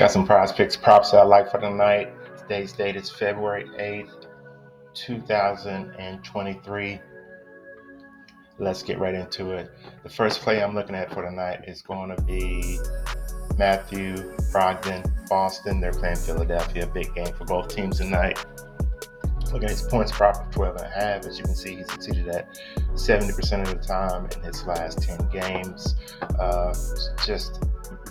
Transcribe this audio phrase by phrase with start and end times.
[0.00, 2.10] Got some PrizePicks props that I like for tonight.
[2.38, 4.28] Today's date is February 8th,
[4.94, 7.00] 2023.
[8.58, 9.70] Let's get right into it.
[10.02, 12.78] The first play I'm looking at for tonight is going to be
[13.58, 14.14] Matthew
[14.50, 15.82] Brogdon, Boston.
[15.82, 16.86] They're playing Philadelphia.
[16.86, 18.42] Big game for both teams tonight.
[19.52, 21.26] Looking at his points prop of 12 and a half.
[21.26, 22.58] As you can see, he's exceeded that
[22.94, 25.96] 70% of the time in his last 10 games.
[26.38, 26.74] Uh,
[27.26, 27.62] just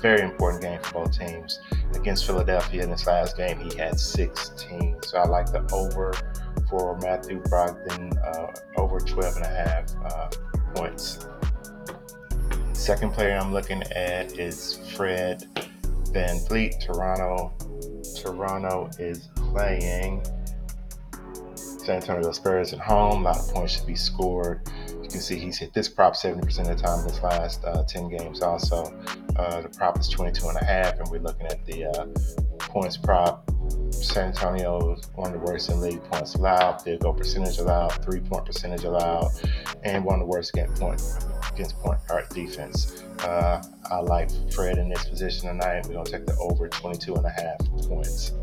[0.02, 1.60] very important game for both teams.
[1.96, 4.98] Against Philadelphia in this last game, he had 16.
[5.04, 6.14] So I like the over
[6.70, 10.30] for Matthew Brogdon, uh, over 12 and a half uh,
[10.76, 11.28] points.
[12.74, 15.46] Second player I'm looking at is Fred
[16.12, 17.54] Van VanVleet, Toronto.
[18.16, 20.24] Toronto is playing
[21.56, 23.22] San Antonio Spurs at home.
[23.22, 24.62] A lot of points should be scored.
[25.10, 27.84] You can see he's hit this prop 70% of the time in his last uh,
[27.84, 28.96] 10 games also.
[29.36, 32.06] Uh, the prop is 22 and a half, and we're looking at the uh,
[32.60, 33.50] points prop.
[33.90, 37.90] San Antonio is one of the worst in league points allowed, field goal percentage allowed,
[38.04, 39.32] three point percentage allowed,
[39.84, 41.02] and one of the worst against point
[41.52, 43.04] against point guard defense.
[43.22, 45.88] Uh, I like Fred in this position tonight.
[45.88, 48.34] We're gonna take the over 22 and a half points.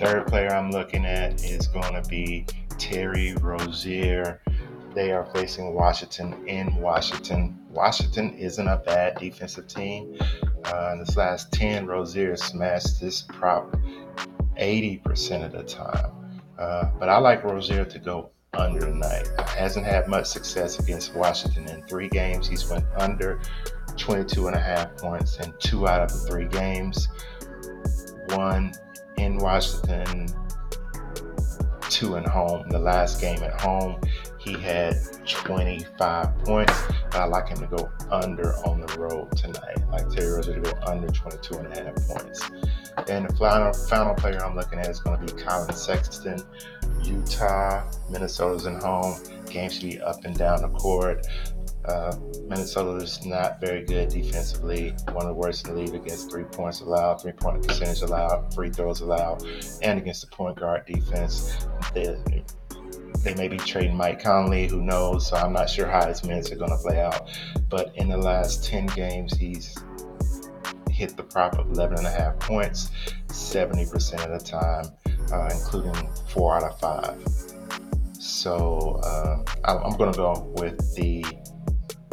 [0.00, 2.44] Third player I'm looking at is going to be
[2.76, 4.40] Terry Rozier.
[4.94, 7.58] They are facing Washington in Washington.
[7.70, 10.18] Washington isn't a bad defensive team.
[10.64, 13.76] Uh, in this last 10, Rozier smashed this prop
[14.58, 16.40] 80% of the time.
[16.58, 19.28] Uh, but I like Rozier to go under tonight.
[19.46, 22.48] Hasn't had much success against Washington in three games.
[22.48, 23.40] He's went under
[23.96, 27.08] 22 and a half points in two out of the three games.
[28.34, 28.72] One
[29.16, 30.26] in Washington,
[31.88, 32.68] two at home.
[32.68, 34.00] The last game at home,
[34.40, 34.96] he had
[35.26, 36.82] 25 points.
[37.12, 39.76] I like him to go under on the road tonight.
[39.90, 42.50] Like Terry Rozier to go under 22 and a half points.
[43.08, 46.40] And the final final player I'm looking at is going to be Collin Sexton.
[47.02, 49.16] Utah, Minnesota's in home.
[49.50, 51.26] Game should be up and down the court.
[51.84, 52.14] Uh,
[52.46, 54.94] Minnesota is not very good defensively.
[55.12, 58.54] One of the worst in the league against three points allowed, three point percentage allowed,
[58.54, 59.44] free throws allowed,
[59.82, 61.66] and against the point guard defense.
[61.94, 62.16] They,
[63.22, 65.28] they may be trading Mike Conley, who knows?
[65.28, 67.30] So I'm not sure how his minutes are going to play out.
[67.68, 69.76] But in the last 10 games, he's
[70.90, 72.90] hit the prop of 11 and a half points
[73.28, 74.84] 70% of the time,
[75.32, 77.22] uh, including four out of five.
[78.18, 81.24] So uh, I'm going to go with the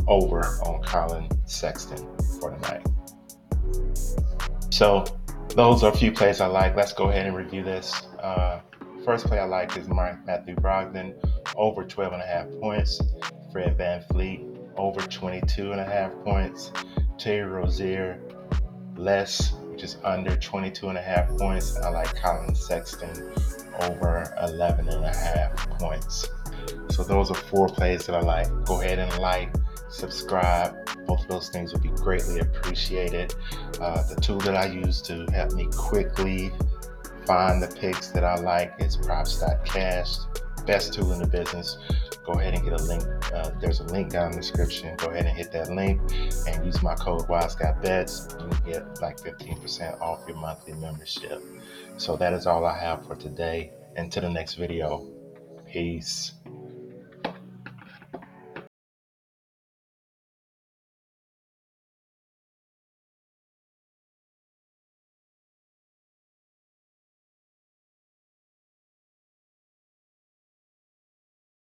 [0.07, 2.07] over on Collin Sexton
[2.40, 2.85] for tonight.
[4.72, 5.06] So
[5.50, 6.75] those are a few plays I like.
[6.75, 8.03] Let's go ahead and review this.
[8.19, 8.62] Uh,
[9.07, 11.13] first play I like is Mark Matthew Brogdon
[11.56, 13.01] over 12 and a half points.
[13.53, 16.73] Fred VanVleet over 22 and a half points.
[17.17, 18.22] Terry Rozier
[18.97, 21.78] less, which is under 22 and a half points.
[21.78, 23.31] I like Collin Sexton
[23.79, 26.28] over 11 and a half points.
[26.90, 28.50] So those are four plays that I like.
[28.66, 29.56] Go ahead and like,
[29.88, 30.75] subscribe.
[31.06, 33.34] Both of those things would be greatly appreciated.
[33.79, 36.51] Uh, the tool that I use to help me quickly
[37.27, 40.15] find the picks that I like is props.cash.
[40.65, 41.77] Best tool in the business.
[42.25, 43.03] Go ahead and get a link.
[43.33, 44.95] Uh, there's a link down in the description.
[44.97, 46.01] Go ahead and hit that link
[46.47, 48.41] and use my code WildSkyBets.
[48.41, 51.43] You can get like 15% off your monthly membership.
[51.97, 53.71] So that is all I have for today.
[53.97, 55.05] Until the next video.
[55.71, 56.33] Peace.